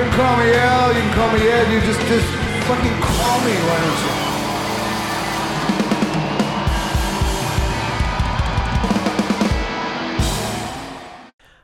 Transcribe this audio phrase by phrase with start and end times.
[0.00, 2.26] can call me Al, you can call me Ed, you just, just
[2.64, 4.30] fucking call me, why don't you?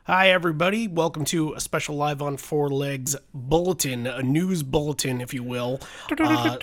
[0.03, 0.87] Hi, everybody.
[0.87, 5.81] Welcome to a special Live on Four Legs bulletin, a news bulletin, if you will.
[6.17, 6.57] Uh,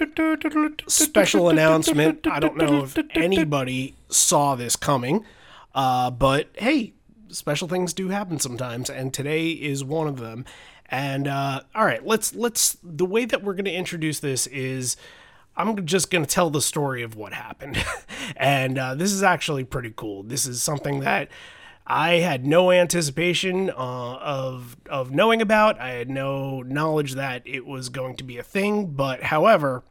[0.87, 2.27] special announcement.
[2.27, 5.27] I don't know if anybody saw this coming,
[5.75, 6.95] uh, but hey,
[7.29, 10.45] special things do happen sometimes, and today is one of them.
[10.87, 12.77] And uh, all right, let's let's.
[12.83, 14.97] The way that we're going to introduce this is.
[15.57, 17.81] I'm just going to tell the story of what happened.
[18.37, 20.25] and uh, this is actually pretty cool.
[20.25, 21.29] This is something that
[21.87, 25.79] I had no anticipation uh, of of knowing about.
[25.79, 28.87] I had no knowledge that it was going to be a thing.
[28.87, 29.85] But however,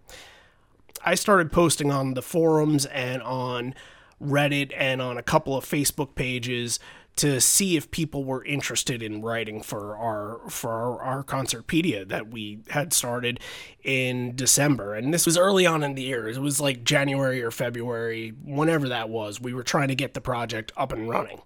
[1.06, 3.76] I started posting on the forums and on
[4.22, 6.80] Reddit and on a couple of Facebook pages
[7.16, 12.30] to see if people were interested in writing for our for our, our concertpedia that
[12.30, 13.40] we had started
[13.84, 14.96] in December.
[14.96, 16.28] And this was early on in the year.
[16.28, 19.40] It was like January or February whenever that was.
[19.40, 21.42] We were trying to get the project up and running.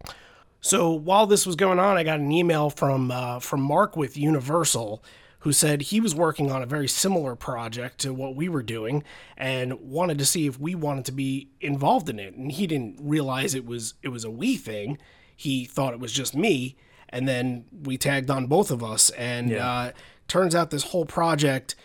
[0.62, 4.18] So while this was going on I got an email from uh, from Mark with
[4.18, 5.04] Universal
[5.40, 9.04] who said he was working on a very similar project to what we were doing
[9.38, 12.36] and wanted to see if we wanted to be involved in it.
[12.36, 14.98] And he didn't realize it was it was a we thing
[15.38, 16.76] he thought it was just me
[17.10, 19.66] and then we tagged on both of us and Yeah.
[19.66, 19.92] uh,
[20.28, 21.76] turns out this whole project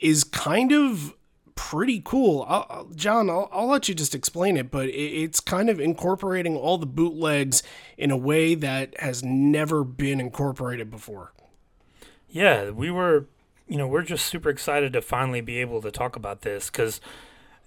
[0.00, 1.14] is kind of
[1.54, 5.70] pretty cool I'll, john I'll, I'll let you just explain it but it, it's kind
[5.70, 7.62] of incorporating all the bootlegs
[7.96, 11.32] in a way that has never been incorporated before
[12.28, 13.26] Yeah, we were,
[13.68, 17.00] you know, we're just super excited to finally be able to talk about this because,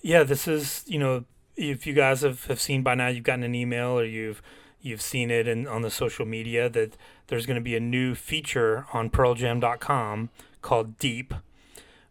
[0.02, 1.24] yeah, this is, you know,
[1.56, 4.42] if you guys have, have seen by now, you've gotten an email or you've
[4.88, 8.16] you've seen it in, on the social media that there's going to be a new
[8.16, 10.30] feature on PearlJam.com
[10.62, 11.34] called Deep,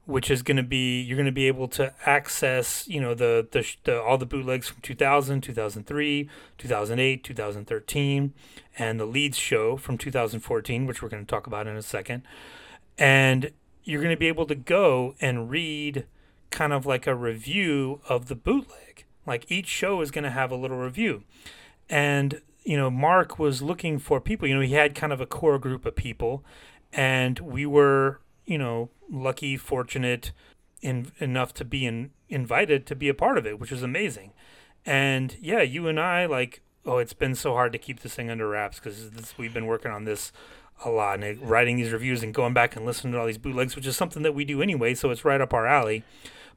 [0.05, 3.47] which is going to be you're going to be able to access, you know, the
[3.51, 8.35] the, the all the bootlegs from 2000, 2003, 2008, 2013,
[8.79, 12.23] and the Leeds show from 2014, which we're going to talk about in a second
[12.99, 13.51] and
[13.85, 16.07] you're going to be able to go and read
[16.51, 19.05] kind of like a review of the bootleg.
[19.27, 21.25] Like each show is going to have a little review.
[21.89, 25.27] And, you know, Mark was looking for people, you know, he had kind of a
[25.27, 26.45] core group of people,
[26.93, 30.33] and we were, you know, lucky, fortunate
[30.83, 34.33] in, enough to be in, invited to be a part of it, which was amazing.
[34.85, 38.31] And yeah, you and I, like, oh, it's been so hard to keep this thing
[38.31, 40.33] under wraps because we've been working on this
[40.85, 43.77] a lot and writing these reviews and going back and listening to all these bootlegs,
[43.77, 46.03] which is something that we do anyway, so it's right up our alley.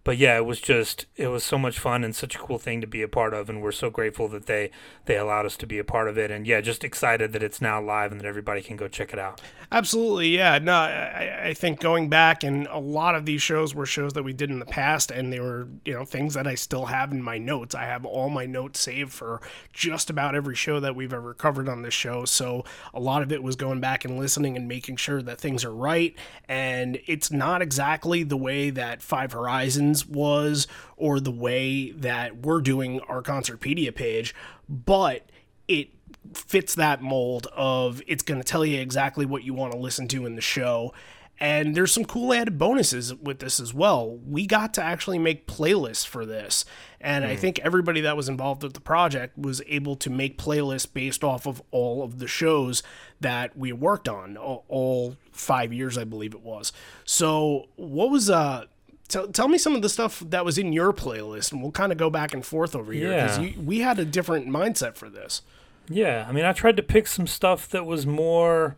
[0.04, 2.80] But yeah, it was just it was so much fun and such a cool thing
[2.82, 4.72] to be a part of, and we're so grateful that they
[5.06, 6.32] they allowed us to be a part of it.
[6.32, 9.20] And yeah, just excited that it's now live and that everybody can go check it
[9.20, 9.42] out.
[9.72, 10.58] Absolutely, yeah.
[10.58, 14.24] No, I, I think going back and a lot of these shows were shows that
[14.24, 17.12] we did in the past, and they were you know things that I still have
[17.12, 17.76] in my notes.
[17.76, 19.42] I have all my notes saved for
[19.74, 22.24] just about every show that we've ever covered on this show.
[22.24, 25.66] So a lot of it was going back and listening and making sure that things
[25.66, 26.16] are right.
[26.48, 30.68] And it's not exactly the way that Five Horizons was,
[30.98, 34.34] or the way that we're doing our Concertpedia page,
[34.68, 35.30] but
[35.68, 35.90] it
[36.34, 40.08] fits that mold of it's going to tell you exactly what you want to listen
[40.10, 40.94] to in the show.
[41.42, 44.18] And there's some cool added bonuses with this as well.
[44.28, 46.66] We got to actually make playlists for this.
[47.00, 50.92] And I think everybody that was involved with the project was able to make playlists
[50.92, 52.84] based off of all of the shows
[53.22, 56.74] that we worked on, all, all five years, I believe it was.
[57.06, 58.66] So, what was, uh,
[59.10, 61.92] Tell, tell me some of the stuff that was in your playlist, and we'll kind
[61.92, 63.52] of go back and forth over here because Yeah.
[63.64, 65.42] we had a different mindset for this.
[65.90, 68.76] Yeah, I mean, I tried to pick some stuff that was more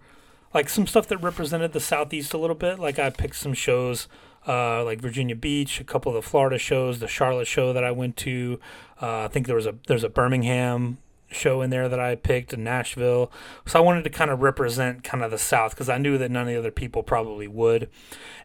[0.53, 2.79] like some stuff that represented the Southeast a little bit.
[2.79, 4.07] Like I picked some shows
[4.47, 7.91] uh, like Virginia Beach, a couple of the Florida shows, the Charlotte show that I
[7.91, 8.59] went to.
[9.01, 10.97] Uh, I think there was a there's a Birmingham
[11.31, 13.31] show in there that I picked in Nashville.
[13.65, 16.31] So I wanted to kind of represent kind of the South because I knew that
[16.31, 17.89] none of the other people probably would.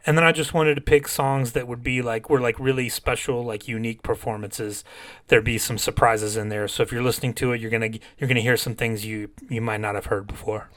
[0.05, 2.89] And then I just wanted to pick songs that would be like were like really
[2.89, 4.85] special, like unique performances.
[5.29, 6.69] There'd be some surprises in there.
[6.69, 9.61] So if you're listening to it, you're gonna you're gonna hear some things you you
[9.61, 10.69] might not have heard before.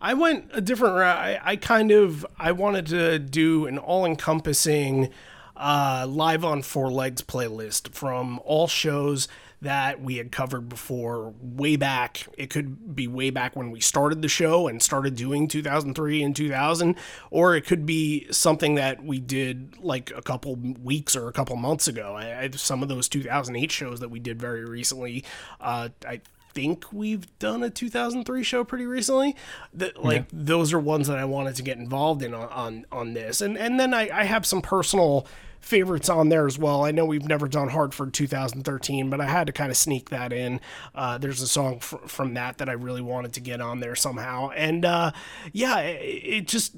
[0.00, 1.18] I went a different route.
[1.18, 5.10] I, I kind of I wanted to do an all-encompassing
[5.56, 9.28] uh, live on four legs playlist from all shows
[9.62, 12.26] that we had covered before way back.
[12.38, 16.34] It could be way back when we started the show and started doing 2003 and
[16.34, 16.96] 2000,
[17.30, 21.56] or it could be something that we did like a couple weeks or a couple
[21.56, 22.14] months ago.
[22.14, 25.24] I, I, some of those 2008 shows that we did very recently,
[25.60, 26.22] uh, I
[26.52, 29.36] think we've done a 2003 show pretty recently.
[29.74, 33.14] That like those are ones that I wanted to get involved in on on, on
[33.14, 35.26] this, and and then I, I have some personal
[35.60, 36.84] favorites on there as well.
[36.84, 40.32] I know we've never done Hartford 2013, but I had to kind of sneak that
[40.32, 40.60] in.
[40.94, 43.94] Uh, there's a song fr- from that that I really wanted to get on there
[43.94, 45.12] somehow, and uh,
[45.52, 46.74] yeah, it, it just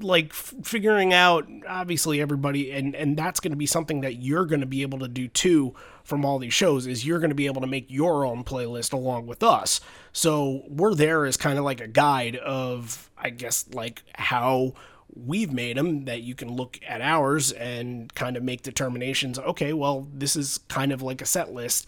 [0.00, 4.46] like f- figuring out obviously everybody, and and that's going to be something that you're
[4.46, 5.74] going to be able to do too
[6.06, 8.92] from all these shows is you're going to be able to make your own playlist
[8.92, 9.80] along with us.
[10.12, 14.74] So we're there as kind of like a guide of, I guess, like how
[15.16, 19.38] we've made them that you can look at ours and kind of make determinations.
[19.38, 21.86] Okay, well, this is kind of like a set list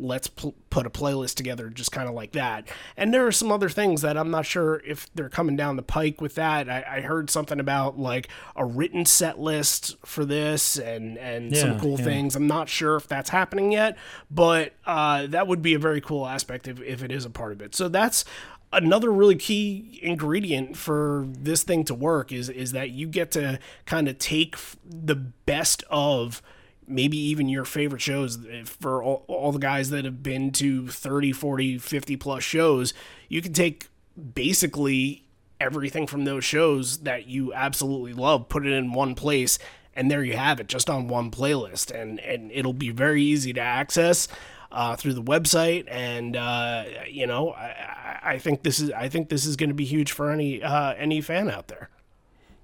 [0.00, 2.66] let's pl- put a playlist together just kind of like that
[2.96, 5.82] and there are some other things that i'm not sure if they're coming down the
[5.82, 10.78] pike with that i, I heard something about like a written set list for this
[10.78, 12.04] and and some cool yeah.
[12.04, 13.96] things i'm not sure if that's happening yet
[14.30, 17.52] but uh, that would be a very cool aspect if, if it is a part
[17.52, 18.24] of it so that's
[18.72, 23.58] another really key ingredient for this thing to work is is that you get to
[23.86, 26.42] kind of take the best of
[26.86, 28.38] maybe even your favorite shows.
[28.64, 32.94] For all, all the guys that have been to 30 40 50 plus shows
[33.28, 33.88] you can take
[34.34, 35.24] basically
[35.60, 39.58] everything from those shows that you absolutely love put it in one place
[39.94, 41.90] and there you have it just on one playlist.
[41.90, 44.28] And and it'll be very easy to access
[44.72, 49.28] uh, through the website and uh, you know I, I- think this is I think
[49.28, 51.90] this is going to be huge for any uh, any fan out there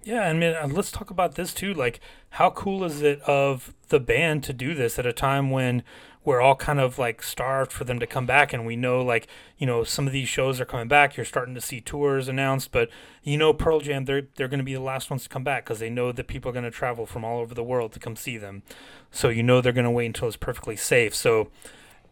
[0.05, 1.75] Yeah, I mean, uh, let's talk about this too.
[1.75, 1.99] Like,
[2.31, 5.83] how cool is it of the band to do this at a time when
[6.25, 9.27] we're all kind of like starved for them to come back, and we know, like,
[9.59, 11.17] you know, some of these shows are coming back.
[11.17, 12.89] You're starting to see tours announced, but
[13.25, 15.65] you know, Pearl Jam, they're they're going to be the last ones to come back
[15.65, 17.99] because they know that people are going to travel from all over the world to
[18.01, 18.63] come see them.
[19.11, 21.15] So you know they're going to wait until it's perfectly safe.
[21.15, 21.49] So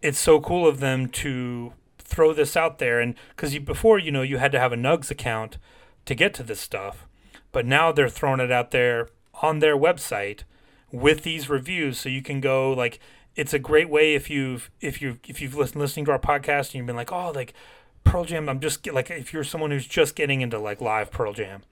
[0.04, 3.00] it's so cool of them to throw this out there.
[3.00, 5.58] And because before you know you had to have a nugs account
[6.04, 7.06] to get to this stuff
[7.54, 9.08] but now they're throwing it out there
[9.40, 10.40] on their website
[10.90, 11.98] with these reviews.
[11.98, 12.98] So you can go like
[13.36, 16.66] it's a great way if you've if you if you've listened listening to our podcast
[16.66, 17.54] and you've been like oh like
[18.02, 21.32] Pearl Jam I'm just like if you're someone who's just getting into like live Pearl
[21.32, 21.62] Jam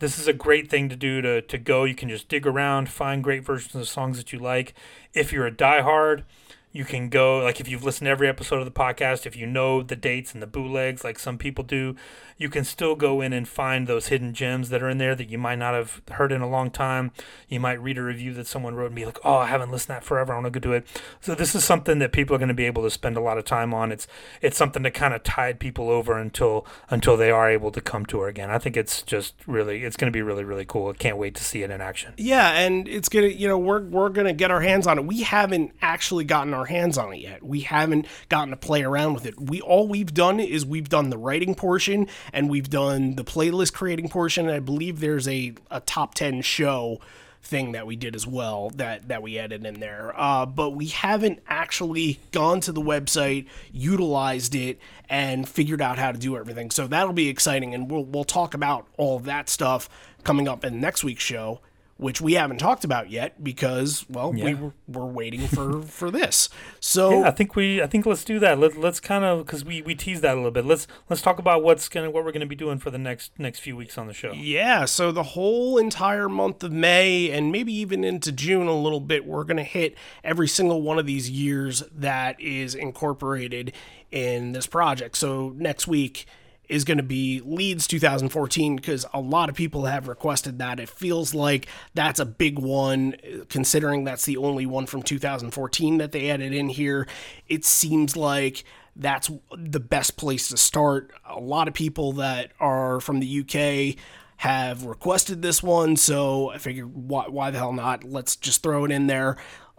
[0.00, 1.84] this is a great thing to do to to go.
[1.84, 4.74] You can just dig around find great versions of songs that you like.
[5.14, 6.24] If you're a diehard
[6.72, 9.46] you can go like if you've listened to every episode of the podcast if you
[9.46, 11.96] know the dates and the bootlegs like some people do
[12.38, 15.28] you can still go in and find those hidden gems that are in there that
[15.28, 17.10] you might not have heard in a long time.
[17.48, 19.88] You might read a review that someone wrote and be like oh i haven't listened
[19.88, 20.32] to that forever.
[20.32, 20.86] I want to go do it.
[21.20, 23.38] So this is something that people are going to be able to spend a lot
[23.38, 23.90] of time on.
[23.90, 24.06] It's
[24.40, 28.06] it's something to kind of tide people over until until they are able to come
[28.06, 28.50] to her again.
[28.50, 30.90] I think it's just really it's going to be really really cool.
[30.90, 32.14] I can't wait to see it in action.
[32.16, 35.04] Yeah, and it's gonna, you know, we're we're gonna get our hands on it.
[35.04, 37.42] We haven't actually gotten our hands on it yet.
[37.42, 39.40] We haven't gotten to play around with it.
[39.40, 43.72] We all we've done is we've done the writing portion and we've done the playlist
[43.72, 44.46] creating portion.
[44.46, 47.00] And I believe there's a a top ten show
[47.40, 50.12] thing that we did as well that that we added in there.
[50.16, 54.78] Uh, but we haven't actually gone to the website, utilized it,
[55.08, 56.70] and figured out how to do everything.
[56.70, 59.88] So that'll be exciting, and we'll we'll talk about all that stuff
[60.24, 61.60] coming up in next week's show.
[61.98, 64.54] Which we haven't talked about yet because, well, we Yeah.
[64.54, 66.48] were, we're waiting for for this.
[66.78, 67.82] So Yeah, I think we.
[67.82, 68.56] I think let's do that.
[68.60, 70.64] Let, let's kind of because we we teased that a little bit.
[70.64, 73.58] Let's let's talk about what's gonna what we're gonna be doing for the next next
[73.58, 74.30] few weeks on the show.
[74.32, 79.00] Yeah, so the whole entire month of May and maybe even into June a little
[79.00, 83.72] bit, we're going to hit every single one of these years that is incorporated
[84.12, 85.16] in this project.
[85.16, 86.26] So next week
[86.68, 90.78] is going to be Leeds 2014 because a lot of people have requested that.
[90.78, 93.14] It feels like that's a big one
[93.48, 97.06] considering that's the only one from 2014 that they added in here.
[97.48, 101.12] It seems like that's the best place to start.
[101.28, 103.98] A lot of people that are from the UK
[104.38, 108.04] have requested this one, so I figured why, why the hell not?
[108.04, 109.36] Let's just throw it in there.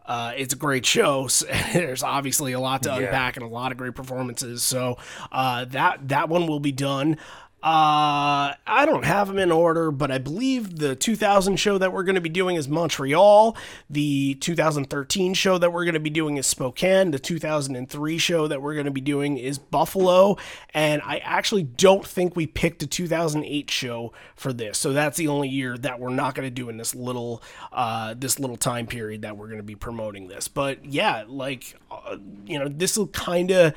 [0.10, 1.28] Uh, it's a great show.
[1.40, 4.64] So there's obviously a lot to unpack and a lot of great performances.
[4.64, 4.98] So
[5.32, 7.18] uh, that that one will be done.
[7.62, 12.04] Uh, I don't have them in order, but I believe the 2000 show that we're
[12.04, 13.58] going to be doing is Montreal.
[13.90, 17.12] The 2013 show that we're going to be doing is Spokane.
[17.12, 20.38] The 2003 show that we're going to be doing is Buffalo.
[20.74, 24.78] And I actually don't think we picked a 2008 show for this.
[24.78, 28.14] So that's the only year that we're not going to do in this little uh,
[28.18, 30.48] this little time period that we're going to be promoting this.
[30.48, 33.74] But yeah, like uh, you know, this will kind of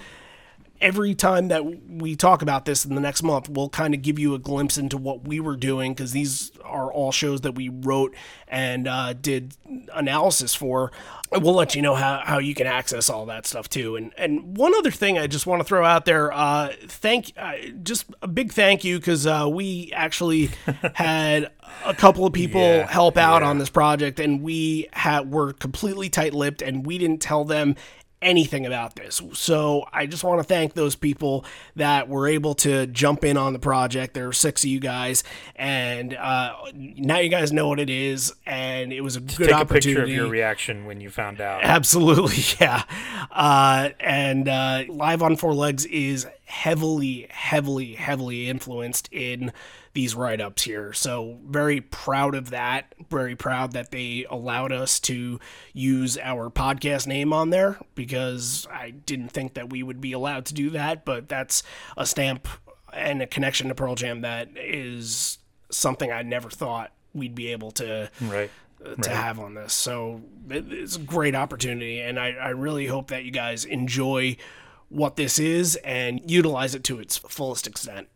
[0.83, 4.19] every time that we talk about this in the next month, we'll kind of give
[4.19, 7.69] you a glimpse into what we were doing because these are all shows that we
[7.69, 8.15] wrote
[8.49, 9.55] and uh, did
[9.95, 10.91] analysis for.
[11.31, 13.97] We'll let you know how, how you can access all that stuff too.
[13.97, 17.55] And and one other thing I just want to throw out there, uh, thank uh,
[17.83, 20.51] just a big thank you because uh, we actually
[20.95, 21.51] had
[21.87, 23.49] a couple of people Yeah, help out yeah.
[23.49, 27.77] on this project, and we had were completely tight lipped, and we didn't tell them
[28.23, 29.21] anything about this.
[29.35, 31.45] So I just want to thank those people
[31.77, 34.15] that were able to jump in on the project.
[34.15, 35.25] There were six of you guys,
[35.57, 39.61] and uh, now you guys know what it is, and it was a good Take
[39.61, 41.65] a picture of your reaction when you found out.
[41.65, 42.85] Absolutely, yeah.
[43.31, 49.51] Uh, and uh, Live on Four Legs is heavily, heavily, heavily influenced in
[49.95, 50.93] these write ups here.
[50.93, 52.95] So, very proud of that.
[53.09, 55.41] Very proud that they allowed us to
[55.73, 60.45] use our podcast name on there because I didn't think that we would be allowed
[60.47, 61.07] to do that.
[61.07, 61.63] But that's
[61.97, 62.47] a stamp
[62.93, 65.39] and a connection to Pearl Jam that is
[65.71, 68.51] something I never thought we'd be able to Right.
[68.85, 69.73] Uh, to have on this.
[69.73, 74.37] So it's a great opportunity, and I, I really hope that you guys enjoy
[74.93, 78.09] what this is and utilize it to its fullest extent.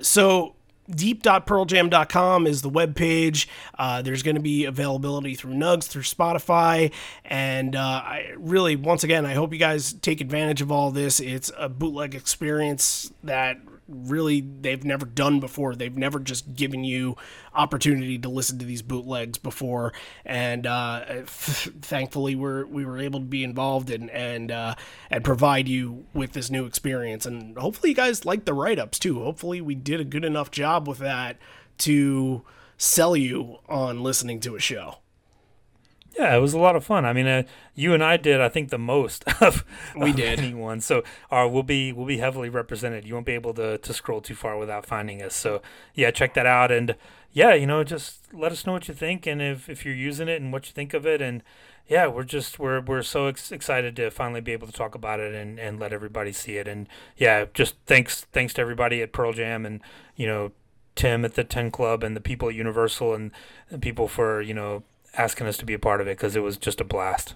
[0.00, 0.54] So
[0.90, 3.46] deep.pearljam.com is the webpage.
[3.78, 6.92] Uh, there's going to be availability through Nugs, through Spotify.
[7.24, 11.20] And uh, I really, once again, I hope you guys take advantage of all this.
[11.20, 13.58] It's a bootleg experience that
[13.88, 15.74] really they've never done before.
[15.74, 17.16] They've never just given you
[17.54, 19.92] opportunity to listen to these bootlegs before,
[20.24, 24.74] and uh, f- thankfully we're we were able to be involved and and uh,
[25.10, 27.26] and provide you with this new experience.
[27.26, 29.22] And hopefully you guys like the write ups too.
[29.22, 31.38] Hopefully we did a good enough job with that
[31.78, 32.42] to
[32.76, 34.98] sell you on listening to a show.
[36.18, 37.04] Yeah, it was a lot of fun.
[37.04, 37.44] I mean, uh,
[37.76, 40.38] you and I did, I think, the most of, We of did.
[40.40, 40.80] anyone.
[40.80, 43.06] So, uh, we'll be we'll be heavily represented.
[43.06, 45.34] You won't be able to to scroll too far without finding us.
[45.36, 45.62] So,
[45.94, 46.72] yeah, check that out.
[46.72, 46.96] And
[47.32, 50.28] yeah, you know, just let us know what you think and if if you're using
[50.28, 51.22] it and what you think of it.
[51.22, 51.42] And
[51.86, 55.20] yeah, we're just we're we're so ex- excited to finally be able to talk about
[55.20, 56.66] it and and let everybody see it.
[56.66, 59.80] And yeah, just thanks thanks to everybody at Pearl Jam and
[60.16, 60.50] you know
[60.96, 63.30] Tim at the Ten Club and the people at Universal and
[63.70, 64.82] the people for you know
[65.14, 67.34] asking us to be a part of it because it was just a blast.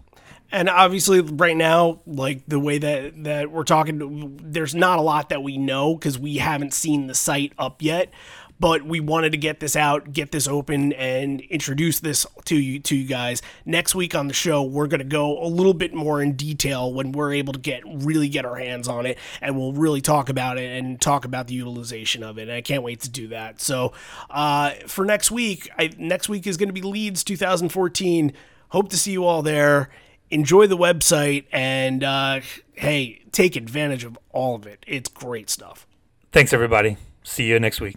[0.54, 5.30] And obviously, right now, like the way that that we're talking, there's not a lot
[5.30, 8.10] that we know because we haven't seen the site up yet.
[8.62, 12.78] But we wanted to get this out, get this open, and introduce this to you
[12.78, 13.42] to you guys.
[13.66, 17.10] Next week on the show, we're gonna go a little bit more in detail when
[17.10, 20.58] we're able to get really get our hands on it, and we'll really talk about
[20.58, 22.42] it and talk about the utilization of it.
[22.42, 23.60] And I can't wait to do that.
[23.60, 23.94] So
[24.30, 28.32] uh, for next week, I, next week is gonna be Leeds 2014.
[28.68, 29.90] Hope to see you all there
[30.30, 32.40] enjoy the website and uh,
[32.72, 35.86] hey take advantage of all of it it's great stuff
[36.32, 36.96] Thanks everybody.
[37.22, 37.96] See you next week.